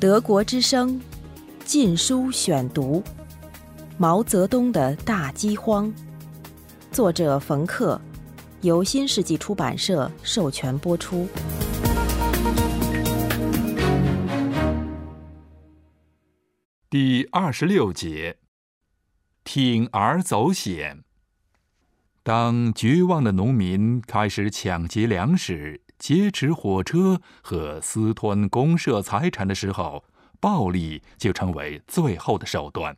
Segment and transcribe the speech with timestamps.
[0.00, 0.94] 德国之声
[1.64, 3.02] 《禁书选读》：
[3.96, 5.92] 毛泽东的大饥荒，
[6.92, 8.00] 作者冯克，
[8.60, 11.26] 由新世纪出版社授权播出。
[16.88, 18.36] 第二十六节：
[19.44, 21.02] 铤而走险。
[22.22, 25.80] 当绝望的农民开始抢劫粮食。
[25.98, 30.04] 劫持火车和私吞公社财产的时候，
[30.40, 32.96] 暴力就成为最后的手段。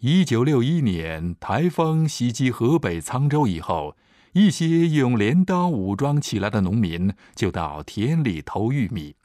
[0.00, 3.96] 一九六一年台风袭击河北沧州以后，
[4.32, 9.16] 一些用镰刀武装起来的农民就到田里偷玉米。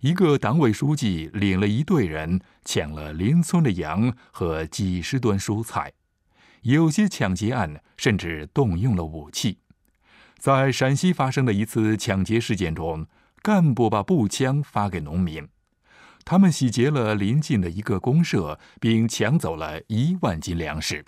[0.00, 5.92] 一个党委书记领了一队人，抢了邻村的羊和几十吨蔬菜。
[6.62, 9.58] 有些抢劫案甚至动用了武器。
[10.38, 13.06] 在陕西发生的一次抢劫事件中，
[13.42, 15.48] 干部把步枪发给农民，
[16.24, 21.04] 他们洗劫了邻近的一个公社，并抢走了一万斤粮食。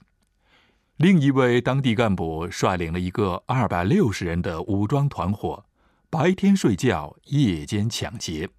[0.97, 5.65] 另一位当地干部率领了一个二百六十人的武装团伙，
[6.11, 8.51] 白天睡觉，夜间抢劫。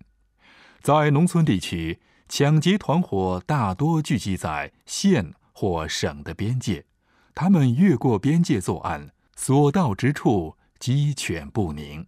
[0.81, 6.85] 在农村地区，抢劫团伙大多聚集在县或省的边界，
[7.35, 10.55] 他们越过边界作案，所到之处。
[10.81, 12.07] 鸡犬不宁。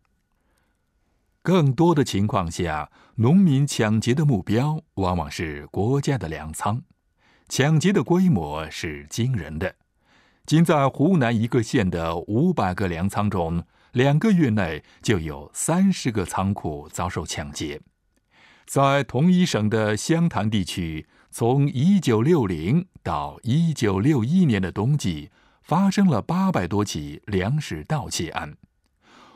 [1.44, 6.82] 更多的情况下，农民抢劫的目标往往是国家的粮仓，
[7.48, 9.76] 抢劫的规模是惊人的。
[10.48, 17.80] 仅在湖南一个县的五百个粮仓中，两个月内就有三十个仓库遭受抢劫。
[18.66, 25.30] 在同一省的湘潭地区，从一九六零到一九六一年的冬季。
[25.64, 28.58] 发生了八百多起粮食盗窃案，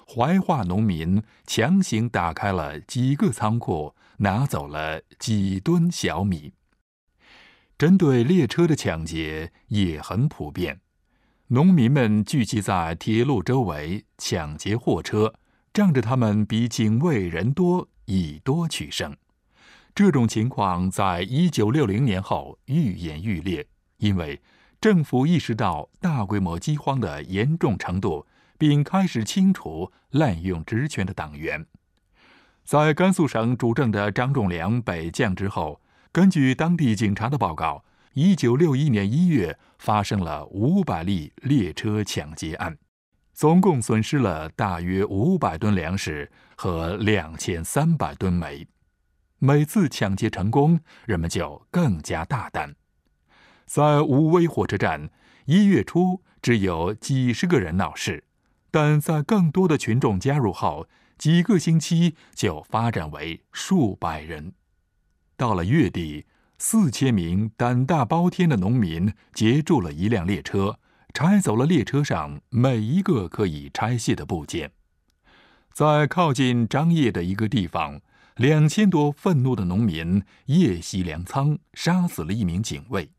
[0.09, 6.53] 怀化农民强行打开了几个仓库，拿走了几吨小米。
[7.77, 10.79] 针对列车的抢劫也很普遍，
[11.47, 15.33] 农民们聚集在铁路周围抢劫货车，
[15.73, 19.15] 仗着他们比警卫人多，以多取胜。
[19.93, 24.41] 这种情况在一九六零年后愈演愈烈，因为。
[24.79, 31.65] 政府意识到大规模饥荒的严重程度，并开始清除滥用职权的党员。
[32.63, 35.81] 在甘肃省主政的张仲良北降之后，
[36.11, 42.77] 根据当地警察的报告，一九六一年一月发生了五百例列车抢劫案，
[43.33, 48.67] 总共损失了大约五百吨粮食和两千三百吨煤。
[49.39, 52.75] 每次抢劫成功，人们就更加大胆。
[53.65, 55.09] 在武威火车站，
[55.45, 58.23] 一月初只有几十个人闹事，
[58.79, 64.53] 但在更多的群众加入后，几个星期就发展为数百人。
[65.35, 66.27] 到了月底，
[66.59, 70.77] 四千名胆大包天的农民截住了一辆列车，
[71.11, 74.71] 拆走了列车上每一个可以拆卸的部件。
[75.73, 77.99] 在靠近张掖的一个地方，
[78.35, 83.09] 两千多愤怒的农民夜袭粮仓，杀死了一名警卫。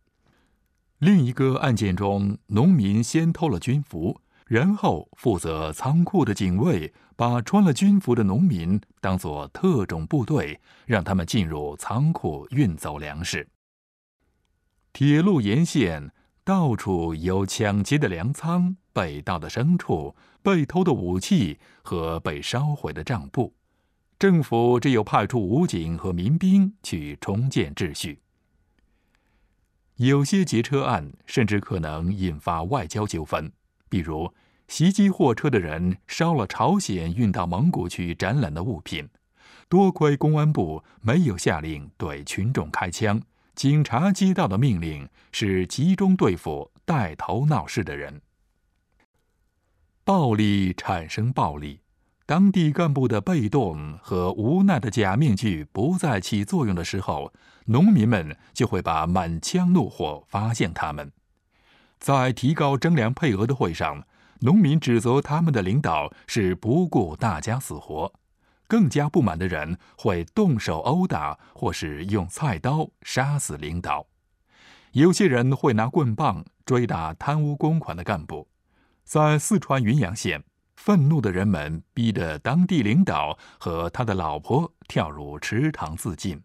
[1.00, 13.47] 另一个案件中，农民先偷了军服，然后负责仓库的警卫把穿了军服的农民当作特种部队，让他们进入仓库运走粮食。
[14.94, 16.10] 铁路沿线
[16.44, 23.54] 到处有抢劫的粮仓、被盗的牲畜、被偷的武器和被烧毁的账簿，
[24.19, 28.22] 政府只有派出武警和民兵去重建秩序。
[29.97, 33.53] 有些劫车案甚至可能引发外交纠纷，
[33.88, 34.32] 比如
[34.69, 39.09] 袭击货车的人烧了朝鲜运到蒙古去展览的物品。
[39.69, 43.21] 多亏公安部没有下令对群众开枪，
[43.55, 48.21] 警察接到的命令是集中对付带头闹事的人。
[50.05, 51.81] 暴力产生暴力。
[52.25, 57.32] 当地干部的被动和无奈的假面具不再起作用的时候，
[57.64, 61.11] 农民们就会把满腔怒火发向他们。
[61.99, 64.06] 在提高征粮配额的会上，
[64.40, 68.12] 农民指责他们的领导是不顾大家死活；
[68.67, 74.06] 更加不满的人会动手殴打，或是用菜刀杀死领导。
[74.93, 78.49] 有些人会拿棍棒追打贪污公款的干部。
[79.05, 80.44] 在四川云阳县。
[80.79, 86.40] 愤怒的人们逼得当地领导和他的老婆跳入池塘自尽。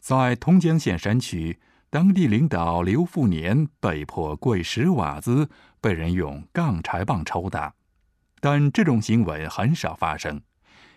[0.00, 1.60] 在通江县山区，
[1.94, 5.48] 当地领导刘富年被迫跪石瓦子，
[5.80, 7.72] 被人用杠柴棒抽打。
[8.40, 10.42] 但这种行为很少发生，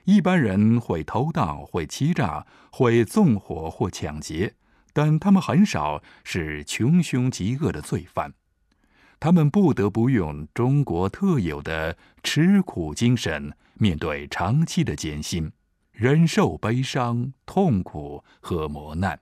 [0.05, 4.55] 一般人会偷盗、会欺诈、会纵火或抢劫，
[4.91, 8.33] 但他们很少是穷凶极恶的罪犯。
[9.19, 15.51] 他们不得不用中国特有的吃苦精神面对长期的艰辛，
[15.91, 19.19] 忍受悲伤、痛苦和磨难。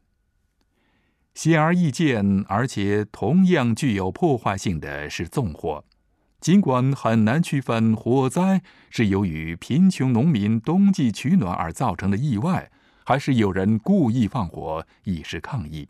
[1.35, 5.85] 显而易见，而且同样具有破坏性的是纵火。
[6.41, 12.71] 尽管很难区分火灾是由于贫穷农民冬季取暖而造成的意外，
[13.05, 15.87] 还是有人故意放火以示抗议。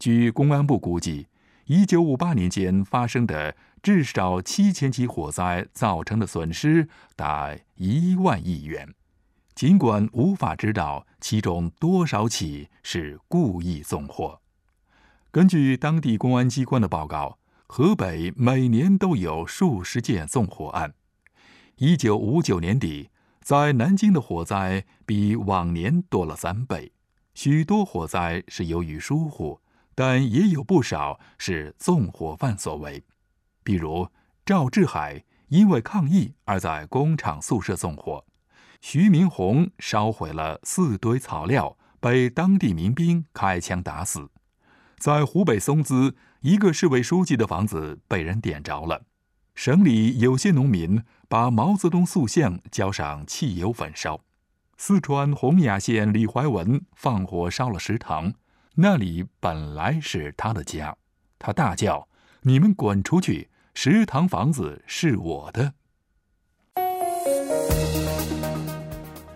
[0.00, 1.28] 据公安部估计。
[1.70, 8.94] 一九五八年间发生的至少七千起火灾造成的损失达一万亿元，
[9.54, 14.40] 尽管无法知道其中多少起是故意纵火。
[15.38, 17.38] 根据当地公安机关的报告，
[17.68, 20.94] 河北每年都有数十件纵火案。
[21.76, 26.90] 一九五九年底，在南京的火灾比往年多了三倍，
[27.34, 29.60] 许多火灾是由于疏忽。
[29.94, 33.04] 但也有不少是纵火犯所为，
[33.62, 34.08] 比如
[34.44, 38.24] 赵志海因为抗议而在工厂宿舍纵火，
[38.80, 44.28] 徐明红烧毁了四堆草料，被当地民兵开枪打死。
[44.98, 49.02] 在湖北松滋，一个市委书记的房子被人点着了。
[49.54, 54.20] 省里有些农民把毛泽东塑像浇上汽油焚烧。
[54.76, 58.34] 四川洪雅县李怀文放火烧了食堂。
[58.76, 60.96] 那里本来是他的家，
[61.38, 62.08] 他大叫
[62.42, 63.48] ：“你们滚出去！
[63.74, 65.74] 食堂房子是我的。”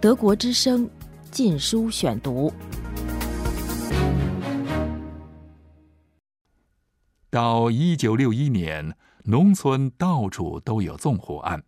[0.00, 0.87] 德国之声
[1.32, 2.53] 《禁书选读》。
[7.32, 8.94] 到一九六一年，
[9.25, 11.64] 农村到处都有纵火案。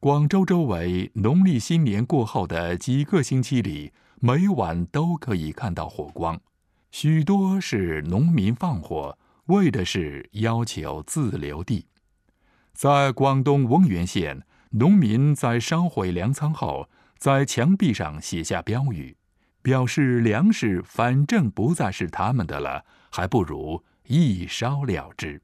[0.00, 6.40] 广州周围，农历新年过后的几个星期里，每晚都可以看到火光。
[6.90, 9.18] 许多是农民放火，
[9.48, 11.84] 为的是要求自留地。
[12.72, 16.88] 在广东翁源县，农民在烧毁粮仓后，
[17.18, 19.18] 在墙壁上写下标语，
[19.60, 25.40] 表示粮食反正不再是他们的了，还不如一烧了之。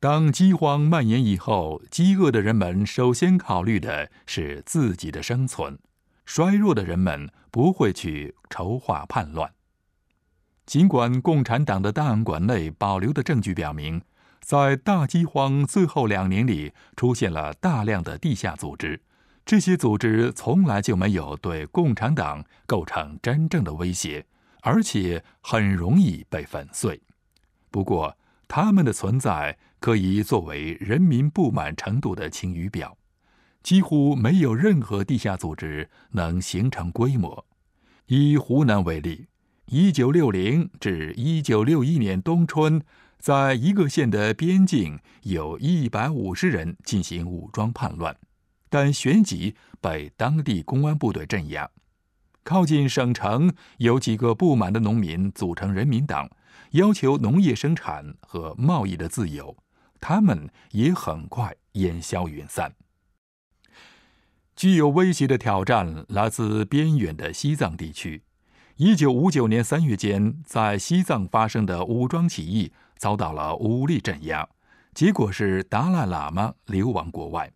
[0.00, 5.78] 当饥荒蔓延以后，饥饿的人们首先考虑的是自己的生存。
[6.26, 9.52] 衰弱的人们不会去筹划叛乱。
[10.64, 14.00] 尽管共产党的档案馆内保留的证据表明，
[14.40, 19.02] 在大饥荒最后两年里出现了大量的地下组织，
[19.44, 24.24] 这些组织从来就没有对共产党构成真正的威胁，
[24.64, 26.98] 而且很容易被粉碎。
[27.70, 28.16] 不过，
[28.48, 32.96] 他们的存在可以作为人民不满程度的晴雨表。
[33.62, 37.44] 几乎没有任何地下组织能形成规模。
[38.06, 39.26] 以湖南为例，
[39.66, 42.80] 一九六零至一九六一年冬春，
[43.18, 48.16] 在一个县的边境有一百五十人进行武装叛乱，
[48.70, 51.70] 但旋即被当地公安部队镇压。
[52.44, 56.30] 靠近省城有几个不满的农民组成人民党，
[56.72, 59.56] 要求农业生产和贸易的自由，
[59.98, 62.74] 他们也很快烟消云散。
[64.54, 68.22] 具有威胁的挑战来自边远的西藏地区。
[68.76, 74.46] 一九五九年三月间，在西藏发生的武装起义遭到了武力镇压，
[74.92, 77.50] 结果是达赖喇嘛流亡国外。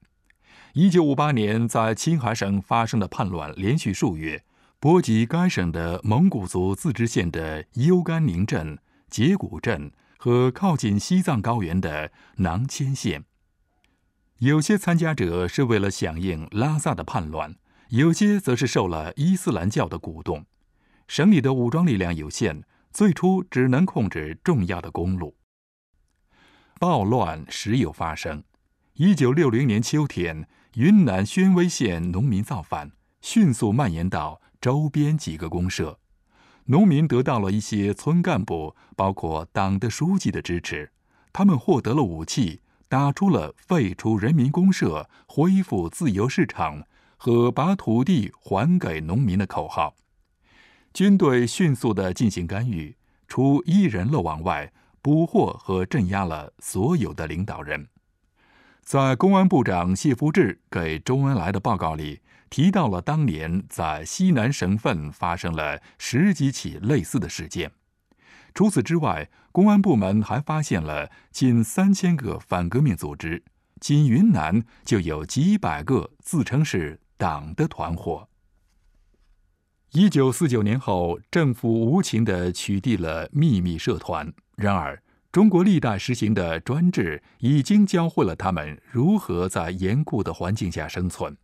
[0.73, 4.43] 一九五八年，在青海省发生的叛乱连续数月，
[4.81, 8.79] 波及该省的蒙古族自治县的优甘宁镇、
[9.11, 13.25] 杰古镇和靠近西藏高原的囊谦县。
[14.39, 17.57] 有些参加者是为了响应拉萨的叛乱，
[17.89, 20.47] 有些则是受了伊斯兰教的鼓动。
[21.09, 25.35] 省里的武装力量有限，最初只能控制重要的公路。
[26.79, 28.45] 暴乱时有发生。
[28.95, 35.99] 一九六零年秋天，云南宣威县农民造反，迅速蔓延到周边几个公社。
[36.67, 40.93] 农民得到了一些村干部，包括党的书记的支持，
[41.33, 42.61] 他们获得了武器。
[42.91, 46.85] 打出了废除人民公社、恢复自由市场
[47.19, 49.95] 和把土地还给农民的口号。
[50.95, 52.97] 军队迅速的进行干预，
[53.27, 54.73] 除一人漏网外，
[55.03, 57.89] 捕获和镇压了所有的领导人。
[58.81, 67.73] 在公安部长谢福志给周恩来的报告里，提到了当年在西南省份发生了十几起类似的事件。
[68.55, 73.45] 除此之外，公安部门还发现了近三千个反革命组织，
[73.81, 78.29] 仅云南就有几百个自称是党的团伙。
[79.93, 84.33] 一九四九年后，政府无情地取缔了秘密社团。
[84.57, 91.37] 然而，中国历代实行的专制已经教会了他们如何在严酷的环境下生存。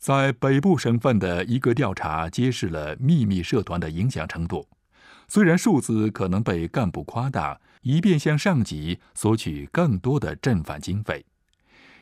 [0.00, 4.66] 在北部省份的一个调查揭示了秘密社团的影响程度，
[5.28, 11.24] 虽然数字可能被干部夸大，以便向上级索取更多的镇反经费。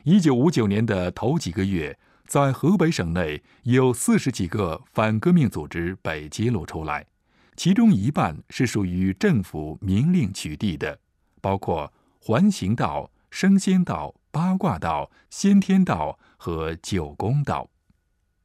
[0.03, 1.99] 一九五九年的头几个月。
[2.25, 7.07] 在河北省内，有四十几个反革命组织被揭露出来，
[7.55, 10.99] 其中一半是属于政府明令取缔的，
[11.41, 17.67] 包括环形道、升仙道、八卦道、先天道和九宫道。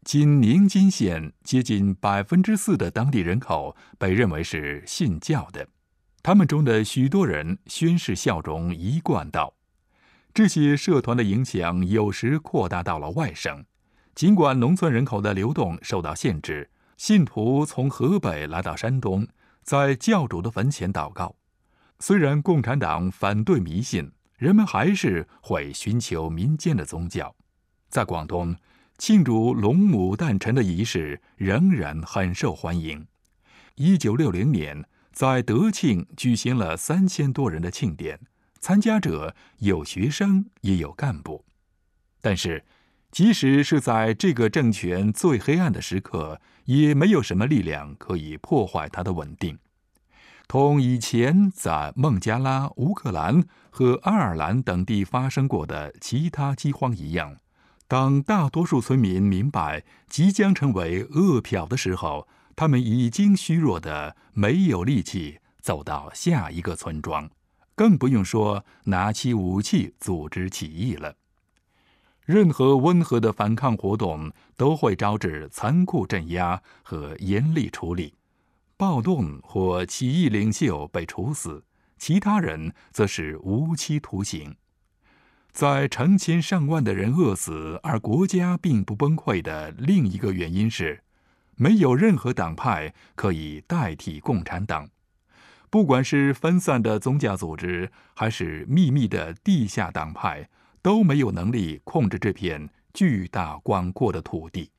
[0.04, 5.66] 仅宁津县接近百分之四的当地人口被认为是信教的，
[6.22, 9.54] 他们中的许多人宣誓效忠一贯道。
[10.34, 13.64] 这些社团的影响有时扩大到了外省。
[14.14, 16.68] 尽管农村人口的流动受到限制，
[16.98, 19.26] 信徒从河北来到山东，
[19.62, 21.34] 在教主的坟前祷告。
[21.98, 27.34] 虽然共产党反对迷信，人们还是会寻求民间的宗教。
[27.88, 28.54] 在广东，
[28.98, 33.06] 庆祝龙母诞辰的仪式仍然很受欢迎。
[33.76, 38.20] 一九六零年，在德庆举行了三千多人的庆典，
[38.60, 41.44] 参加者有学生也有干部，
[42.20, 42.64] 但是。
[43.10, 49.56] 即使是在这个政权最黑暗的时刻，也没有什么力量可以破坏它的稳定。
[50.48, 57.36] 同以前在孟加拉、乌克兰和爱尔兰等地发生过的其他饥荒一样，
[57.94, 67.30] 当大多数村民明白即将成为饿殍的时候，他们已经虚弱的没有力气走到下一个村庄，
[67.76, 71.14] 更不用说拿起武器组织起义了。
[72.24, 78.14] 任何温和的反抗活动都会招致残酷镇压和严厉处理，
[78.76, 81.62] 暴动或起义领袖被处死，
[81.96, 84.56] 其他人则是无期徒刑。
[85.54, 91.02] 在成千上万的人饿死而国家并不崩溃的另一个原因是，
[91.56, 94.90] 没有任何党派可以代替共产党，
[95.70, 100.50] 不管是分散的宗教组织，还是秘密的地下党派。
[100.82, 104.70] 都没有能力控制这片巨大广阔的土地。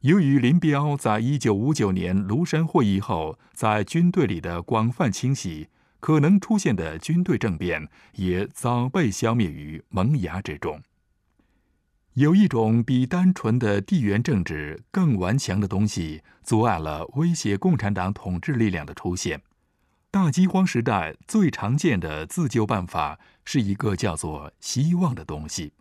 [0.00, 5.68] 由于林彪在一九五九年庐山会议后在军队里的广泛清洗，
[6.02, 10.82] 可能出现的军队政变也早被消灭于萌芽之中。
[12.14, 19.42] 有一种比单纯的地缘政治更顽强的东西，阻碍了威胁共产党统治力量的出现。
[20.10, 25.72] 大饥荒时代最常见的自救办法是一个叫做希望的东西。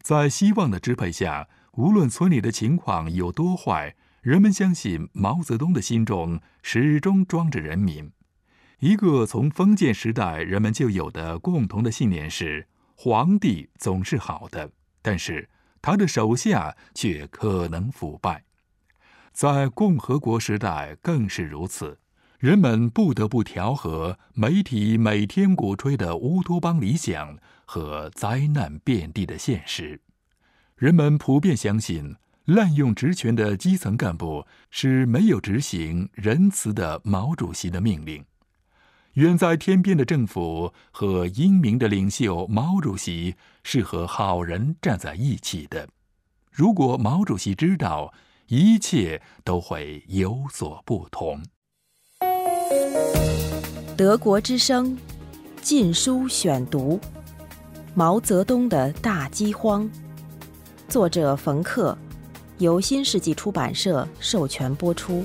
[0.00, 8.10] 在希望的支配下，无论村里的情况有多坏，人们相信毛泽东的心中始终装着人民。
[8.80, 14.70] 一个从封建时代人们就有的共同的信念是：皇帝总是好的，
[15.02, 15.48] 但是
[15.82, 18.44] 他的手下却可能腐败。
[19.32, 21.98] 在共和国时代更是如此。
[22.38, 30.00] 人们不得不调和媒体每天鼓吹的乌托邦理想和灾难遍地的现实。
[30.76, 38.24] 人们普遍相信，滥用职权的基层干部是没有执行仁慈的毛主席的命令。
[39.18, 43.34] 远在天边的政府和英明的领袖毛主席
[43.64, 45.88] 是和好人站在一起的。
[46.52, 48.14] 如果毛主席知道，
[48.46, 51.42] 一切都会有所不同。
[53.96, 54.96] 德国之声
[55.60, 56.96] 《禁书选读》：
[57.94, 59.90] 毛泽东的大饥荒，
[60.88, 61.98] 作者冯克，
[62.58, 65.24] 由新世纪出版社授权播出。